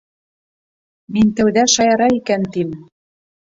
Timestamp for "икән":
2.17-2.49